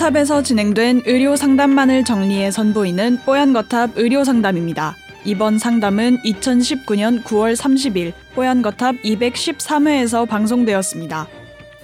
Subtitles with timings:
[0.00, 4.96] 뽀얀거탑에서 진행된 의료 상담만을 정리해 선보이는 뽀얀거탑 의료 상담입니다.
[5.26, 11.28] 이번 상담은 2019년 9월 30일 뽀얀거탑 213회에서 방송되었습니다.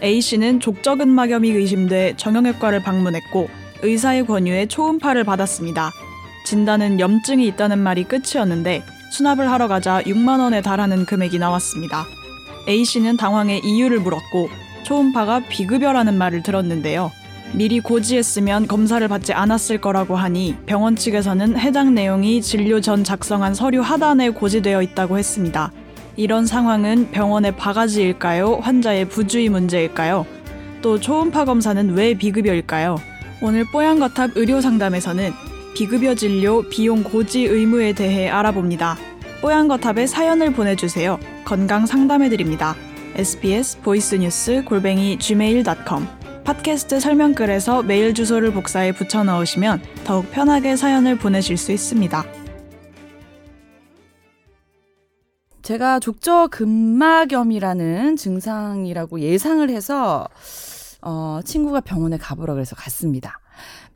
[0.02, 3.50] A씨는 족저근막염이 의심돼 정형외과를 방문했고
[3.82, 5.90] 의사의 권유에 초음파를 받았습니다.
[6.46, 12.06] 진단은 염증이 있다는 말이 끝이었는데 수납을 하러 가자 6만 원에 달하는 금액이 나왔습니다.
[12.66, 14.48] A씨는 당황해 이유를 물었고
[14.84, 17.12] 초음파가 비급여라는 말을 들었는데요.
[17.52, 23.80] 미리 고지했으면 검사를 받지 않았을 거라고 하니 병원 측에서는 해당 내용이 진료 전 작성한 서류
[23.80, 25.72] 하단에 고지되어 있다고 했습니다.
[26.16, 28.60] 이런 상황은 병원의 바가지일까요?
[28.62, 30.26] 환자의 부주의 문제일까요?
[30.82, 32.96] 또 초음파 검사는 왜 비급여일까요?
[33.42, 35.32] 오늘 뽀얀거탑 의료 상담에서는
[35.74, 38.96] 비급여 진료 비용 고지 의무에 대해 알아봅니다.
[39.42, 41.18] 뽀얀거탑에 사연을 보내주세요.
[41.44, 42.74] 건강 상담해드립니다.
[43.14, 46.15] sbs 보이스뉴스 골뱅이 gmail.com
[46.46, 52.24] 팟캐스트 설명글에서 메일 주소를 복사해 붙여 넣으시면 더욱 편하게 사연을 보내실 수 있습니다.
[55.62, 60.28] 제가 족저 근막염이라는 증상이라고 예상을 해서
[61.02, 63.40] 어, 친구가 병원에 가보라 그래서 갔습니다.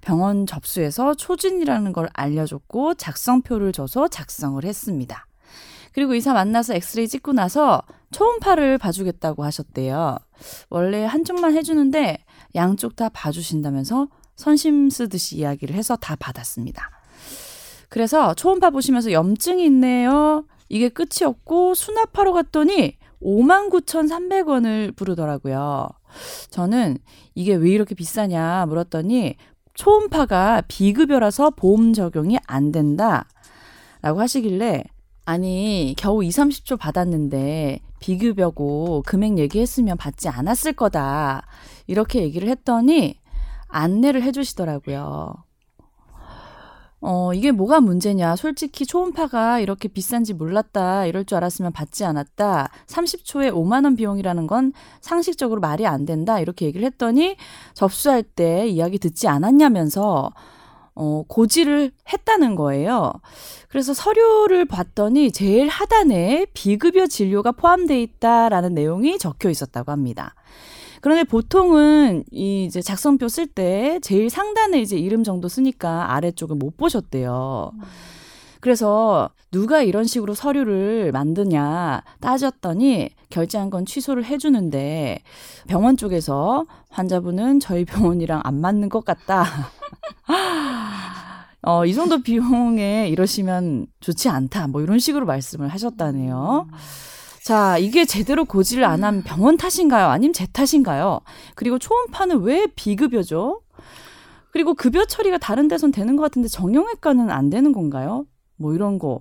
[0.01, 5.25] 병원 접수해서 초진이라는 걸 알려줬고 작성표를 줘서 작성을 했습니다.
[5.93, 10.17] 그리고 의사 만나서 엑스레이 찍고 나서 초음파를 봐주겠다고 하셨대요.
[10.69, 12.19] 원래 한쪽만 해주는데
[12.55, 16.91] 양쪽 다 봐주신다면서 선심 쓰듯이 이야기를 해서 다 받았습니다.
[17.89, 20.45] 그래서 초음파 보시면서 염증이 있네요.
[20.69, 25.89] 이게 끝이었고 수납하러 갔더니 59,300원을 부르더라고요.
[26.51, 26.99] 저는
[27.35, 29.37] 이게 왜 이렇게 비싸냐 물었더니
[29.75, 33.27] 초음파가 비급여라서 보험 적용이 안 된다.
[34.03, 34.85] 라고 하시길래
[35.25, 41.47] 아니 겨우 2, 30초 받았는데 비급여고 금액 얘기했으면 받지 않았을 거다.
[41.91, 43.17] 이렇게 얘기를 했더니
[43.67, 45.35] 안내를 해주시더라고요.
[47.03, 48.37] 어, 이게 뭐가 문제냐.
[48.37, 51.07] 솔직히 초음파가 이렇게 비싼지 몰랐다.
[51.07, 52.69] 이럴 줄 알았으면 받지 않았다.
[52.87, 56.39] 30초에 5만원 비용이라는 건 상식적으로 말이 안 된다.
[56.39, 57.37] 이렇게 얘기를 했더니
[57.75, 60.31] 접수할 때 이야기 듣지 않았냐면서
[60.95, 63.13] 어, 고지를 했다는 거예요.
[63.69, 70.35] 그래서 서류를 봤더니 제일 하단에 비급여 진료가 포함돼 있다라는 내용이 적혀 있었다고 합니다.
[71.01, 76.77] 그런데 보통은 이 이제 작성표 쓸 때 제일 상단에 이제 이름 정도 쓰니까 아래쪽을 못
[76.77, 77.73] 보셨대요.
[78.61, 85.23] 그래서 누가 이런 식으로 서류를 만드냐 따졌더니 결제한 건 취소를 해주는데
[85.67, 89.45] 병원 쪽에서 환자분은 저희 병원이랑 안 맞는 것 같다.
[91.63, 94.69] 어, 이 정도 비용에 이러시면 좋지 않다.
[94.69, 96.69] 뭐 이런 식으로 말씀을 하셨다네요.
[97.43, 100.07] 자, 이게 제대로 고지를 안 한 병원 탓인가요?
[100.09, 101.21] 아니면 제 탓인가요?
[101.55, 103.63] 그리고 초음파는 왜 비급여죠?
[104.53, 108.27] 그리고 급여 처리가 다른 데선 되는 것 같은데 정형외과는 안 되는 건가요?
[108.57, 109.21] 뭐 이런 거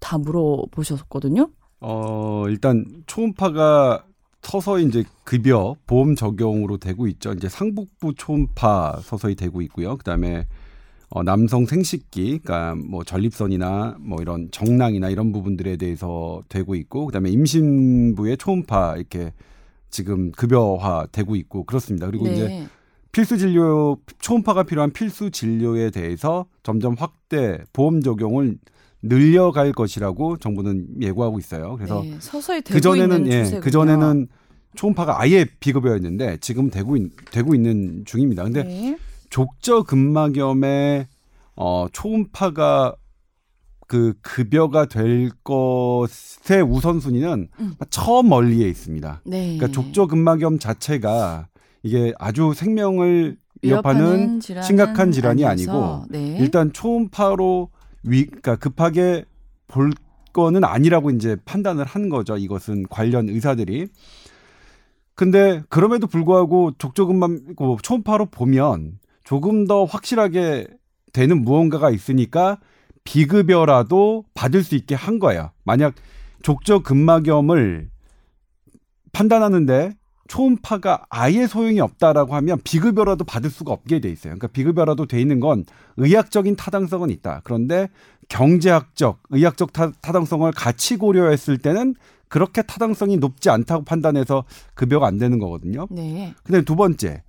[0.00, 1.48] 다 물어보셨거든요.
[1.80, 4.04] 어, 일단 초음파가
[4.42, 7.30] 서서히 이제 급여 보험 적용으로 되고 있죠.
[7.32, 9.96] 이제 상복부 초음파 서서히 되고 있고요.
[9.96, 10.48] 그다음에
[11.14, 17.30] 어, 남성 생식기, 그러니까 뭐 전립선이나 뭐 이런 정낭이나 이런 부분들에 대해서 되고 있고, 그다음에
[17.30, 19.34] 임신부의 초음파 이렇게
[19.90, 22.06] 지금 급여화 되고 있고 그렇습니다.
[22.06, 22.32] 그리고 네.
[22.32, 22.66] 이제
[23.12, 28.56] 필수 진료 초음파가 필요한 필수 진료에 대해서 점점 확대 보험 적용을
[29.02, 31.76] 늘려갈 것이라고 정부는 예고하고 있어요.
[31.76, 33.60] 그래서 네, 서서히 되고 그 전에는 있는 예, 추세군요.
[33.60, 34.28] 그 전에는
[34.76, 38.44] 초음파가 아예 비급여였는데 지금 되고 있, 되고 있는 중입니다.
[38.44, 38.96] 근데 네.
[39.32, 41.08] 족저 근막염의
[41.56, 42.94] 어 초음파가
[43.88, 47.74] 그 급여가 될 것의 우선순위는 음.
[47.88, 49.22] 처음 멀리에 있습니다.
[49.24, 49.56] 네.
[49.56, 51.48] 그러니까 족저 근막염 자체가
[51.82, 56.36] 이게 아주 생명을 위협하는 질환은 심각한 질환이 아니고 네.
[56.38, 57.70] 일단 초음파로
[58.04, 59.24] 위 그러니까 급하게
[59.66, 59.92] 볼
[60.34, 62.36] 거는 아니라고 이제 판단을 한 거죠.
[62.36, 63.86] 이것은 관련 의사들이.
[65.14, 70.66] 근데 그럼에도 불구하고 족저근만 그 초음파로 보면 조금 더 확실하게
[71.12, 72.58] 되는 무언가가 있으니까
[73.04, 75.50] 비급여라도 받을 수 있게 한 거예요.
[75.64, 75.94] 만약
[76.42, 77.90] 족저 근막염을
[79.12, 79.92] 판단하는데
[80.28, 84.30] 초음파가 아예 소용이 없다라고 하면 비급여라도 받을 수가 없게 돼 있어요.
[84.30, 85.64] 그러니까 비급여라도 돼 있는 건
[85.98, 87.42] 의학적인 타당성은 있다.
[87.44, 87.88] 그런데
[88.28, 91.94] 경제학적, 의학적 타, 타당성을 같이 고려했을 때는
[92.28, 95.86] 그렇게 타당성이 높지 않다고 판단해서 급여가 안 되는 거거든요.
[95.90, 96.32] 네.
[96.44, 97.22] 근데 두 번째,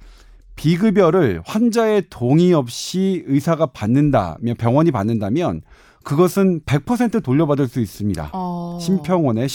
[0.55, 5.61] 비급여를 환자의 동의 없이 의사가 받는다면 병원이 받는다면
[6.03, 8.31] 그것은 100% 돌려받을 수 있습니다.
[8.33, 8.77] 어.
[8.81, 9.47] 심평원에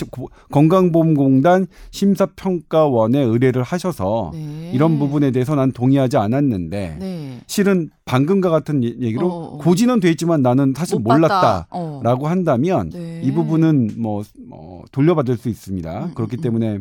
[0.51, 4.71] 건강보험공단 심사평가원에 의뢰를 하셔서 네.
[4.73, 7.41] 이런 부분에 대해서 난 동의하지 않았는데 네.
[7.47, 9.59] 실은 방금과 같은 얘- 얘기로 어, 어.
[9.59, 10.99] 고지는 돼 있지만 나는 사실.
[10.99, 12.29] 몰랐다라고 어.
[12.29, 13.21] 한다면 네.
[13.23, 16.05] 이 부분은 뭐, 뭐 돌려받을 수 있습니다.
[16.07, 16.43] 음, 그렇기 음, 음.
[16.43, 16.79] 때문에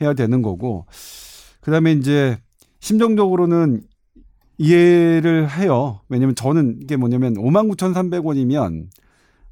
[0.00, 0.86] 해야 되는 거고
[1.60, 2.38] 그다음에 이제
[2.86, 3.82] 심정적으로는
[4.58, 6.02] 이해를 해요.
[6.08, 8.86] 왜냐면 저는 이게 뭐냐면 59,300원이면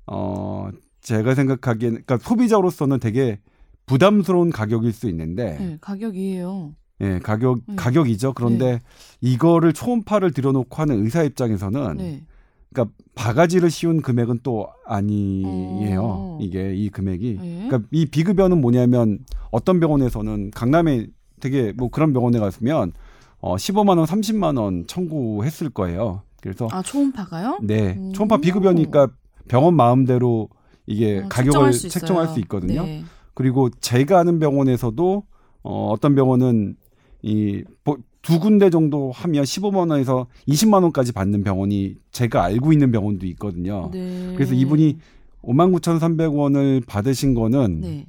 [0.06, 0.69] 어
[1.00, 3.40] 제가 생각하기엔 그러니까 소비자로서는 되게
[3.86, 6.75] 부담스러운 가격일 수 있는데 네, 가격이에요.
[7.00, 7.75] 예, 가격 음.
[7.75, 8.34] 가격이죠.
[8.34, 8.81] 그런데
[9.20, 12.22] 이거를 초음파를 들여놓고 하는 의사 입장에서는 네.
[12.72, 16.02] 그러니까 바가지를 씌운 금액은 또 아니에요.
[16.04, 16.38] 어.
[16.40, 17.38] 이게 이 금액이.
[17.40, 17.66] 네.
[17.66, 19.19] 그러니까 이 비급여는 뭐냐면
[19.50, 21.08] 어떤 병원에서는 강남에
[21.40, 22.92] 되게 뭐 그런 병원에 갔으면
[23.44, 26.23] 어 15만 원, 30만 원 청구했을 거예요.
[26.41, 27.58] 그래서 아 초음파가요?
[27.62, 27.96] 네.
[27.99, 28.12] 오.
[28.12, 29.08] 초음파 비급여니까
[29.49, 30.49] 병원 마음대로
[30.87, 32.29] 이게 어, 가격을 책정할 수 책정할.
[32.29, 32.82] 수 있거든요.
[32.85, 33.05] 네.
[33.35, 35.23] 그리고 제가 아는 병원에서도
[35.62, 36.76] 어, 어떤 병원은
[37.23, 37.64] 이
[38.25, 43.91] 두 군데 정도 하면 15만 원에서 20만 원까지 받는 병원이 제가 알고 있는 병원도 있거든요.
[43.93, 44.32] 네.
[44.35, 44.96] 그래서 이분이
[45.43, 48.06] 59,300원을 받으신 거는 네.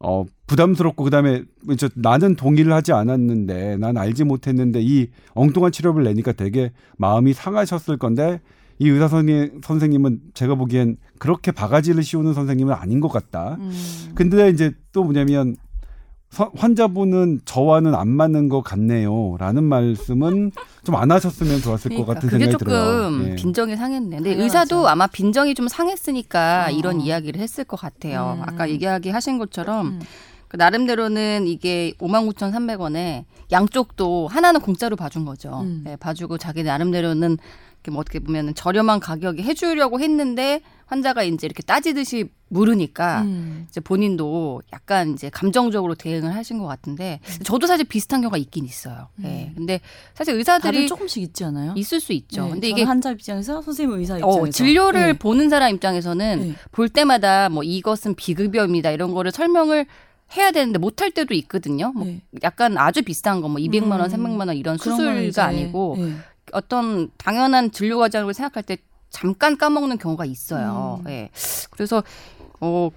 [0.00, 1.42] 어 부담스럽고 그다음에
[1.78, 7.96] 저 나는 동의를 하지 않았는데 난 알지 못했는데 이 엉뚱한 치료를 내니까 되게 마음이 상하셨을
[7.96, 8.40] 건데
[8.80, 13.56] 이 의사 선생님, 선생님은 제가 보기엔 그렇게 바가지를 씌우는 선생님은 아닌 것 같다.
[13.60, 13.72] 음.
[14.16, 15.63] 근데 이제 또 뭐냐면 서-
[16.56, 20.50] 환자분은 저와는 안 맞는 것 같네요 라는 말씀은
[20.84, 23.02] 좀 안 하셨으면 좋았을 것 그러니까 같은 그게 생각이 들어요.
[23.10, 23.34] 조금 예.
[23.36, 24.16] 빈정이 상했네.
[24.16, 24.42] 근데 당연하죠.
[24.44, 26.70] 의사도 아마 빈정이 좀 상했으니까 어.
[26.70, 28.36] 이런 이야기를 했을 것 같아요.
[28.38, 28.42] 음.
[28.46, 30.00] 아까 얘기하기 하신 것처럼 음.
[30.48, 35.60] 그 나름대로는 이게 59,300원에 양쪽도 하나는 공짜로 봐준 거죠.
[35.62, 35.82] 음.
[35.84, 37.38] 네, 봐주고 자기 나름대로는
[37.90, 43.66] 뭐 어떻게 보면 저렴한 가격에 해주려고 했는데 환자가 이제 이렇게 따지듯이 물으니까 음.
[43.70, 49.08] 이제 본인도 약간 이제 감정적으로 대응을 하신 것 같은데 저도 사실 비슷한 경우가 있긴 있어요.
[49.24, 49.50] 예.
[49.56, 49.80] 근데
[50.12, 51.72] 사실 의사들이 조금씩 있지 않아요?
[51.76, 52.44] 있을 수 있죠.
[52.44, 55.12] 네, 근데 이게 환자 입장에서 선생님 의사 입장에서 어, 진료를 네.
[55.14, 56.54] 보는 사람 입장에서는 네.
[56.70, 59.86] 볼 때마다 뭐 이것은 비급여입니다 이런 거를 설명을
[60.36, 61.92] 해야 되는데 못할 때도 있거든요.
[61.92, 62.20] 뭐 네.
[62.42, 64.06] 약간 아주 비싼 거 뭐 200만 원, 음.
[64.06, 66.12] 300만 원 이런 수술가 아니고 네.
[66.54, 68.78] 어떤 당연한 진료 과정을 생각할 때
[69.10, 71.00] 잠깐 까먹는 경우가 있어요.
[71.04, 71.10] 음.
[71.10, 71.30] 예.
[71.70, 72.02] 그래서
[72.60, 72.90] 어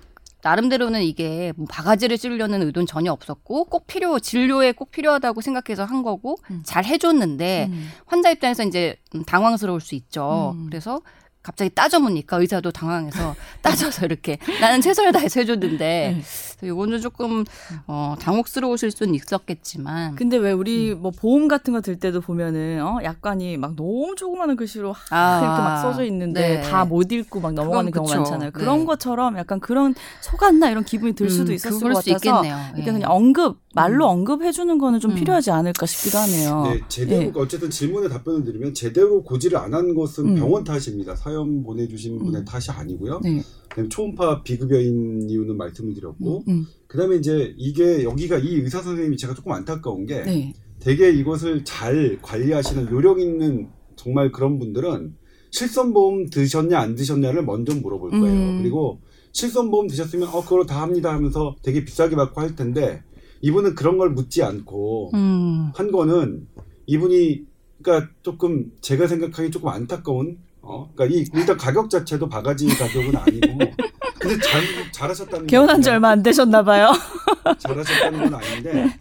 [0.43, 6.03] 나름대로는 이게 뭐 바가지를 찌르려는 의도는 전혀 없었고 꼭 필요 진료에 꼭 필요하다고 생각해서 한
[6.03, 6.61] 거고 음.
[6.63, 7.89] 잘 해줬는데 음.
[8.05, 10.53] 환자 입장에서 이제 음, 당황스러울 수 있죠.
[10.55, 10.67] 음.
[10.67, 11.01] 그래서
[11.47, 13.33] 갑자기 따져 묻니까 의사도 당황해서
[13.63, 16.21] 따져서 이렇게 나는 최선을 다해서 해줬는데 네.
[16.59, 17.45] 그래서 이거는 조금
[17.87, 22.99] 어, 당혹스러우실 수는 있었겠지만 근데 왜 우리 뭐 보험 같은 거 들 때도 보면은 어
[23.03, 26.61] 약관이 막 너무 조그마한 글씨로 하- 아, 이렇게 막 써져 있는데 네.
[26.63, 28.17] 다못 읽고 막 넘어가는 경우 그쵸.
[28.17, 28.51] 많잖아요.
[28.51, 28.85] 그런 네.
[28.85, 32.55] 것처럼 약간 그런 속았나 이런 기분이 들 수도 음, 있었을 그럴 것수 같아서 있겠네요.
[32.73, 32.83] 그러니까 예.
[32.93, 35.15] 그냥 언급 말로 언급해 주는 거는 좀 음.
[35.15, 36.63] 필요하지 않을까 싶기도 하네요.
[36.63, 37.31] 네, 제대로 예.
[37.35, 40.35] 어쨌든 질문에 답변을 드리면 제대로 고지를 안 한 것은 음.
[40.35, 41.15] 병원 탓입니다.
[41.15, 42.45] 사연 보내주신 분의 음.
[42.45, 43.21] 탓이 아니고요.
[43.23, 43.41] 네.
[43.89, 46.65] 초음파 비급여인 이유는 말씀을 드렸고, 음.
[46.87, 50.53] 그다음에 이제 이게 여기가 이 의사 선생님이 제가 조금 안타까운 게 네.
[50.79, 55.15] 되게 이것을 잘 관리하시는 요령 있는 정말 그런 분들은
[55.51, 58.25] 실손보험 드셨냐 안 드셨냐를 먼저 물어볼 거예요.
[58.25, 58.61] 음.
[58.61, 58.99] 그리고
[59.31, 63.03] 실손보험 드셨으면 어 그걸 다 합니다 하면서 되게 비싸게 받고 할 텐데
[63.41, 65.71] 이분은 그런 걸 묻지 않고 음.
[65.73, 66.47] 한 거는
[66.85, 67.45] 이분이
[67.81, 73.57] 그러니까 조금 제가 생각하기 조금 안타까운 어 그러니까 이 일단 가격 자체도 바가지 가격은 아니고
[74.19, 76.91] 근데 잘 잘하셨다는 건 개원한 지 얼마 안 되셨나 봐요.
[77.57, 78.99] 잘하셨다는 건 아닌데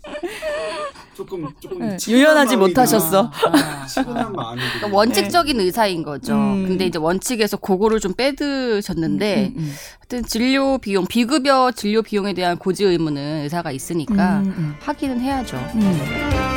[1.17, 3.33] 조금 조금 네, 유연하지 못하셨어.
[3.33, 4.31] 아.
[4.31, 6.35] 마음이 그러니까 원칙적인 의사인 거죠.
[6.35, 6.69] 음.
[6.69, 12.59] 근데 이제 원칙에서 그거를 좀 빼드셨는데 음, 음, 하여튼 진료 비용, 비급여 진료 비용에 대한
[12.59, 15.57] 고지 의무는 의사가 있으니까 음, 음, 하기는 해야죠.
[15.75, 16.56] 음.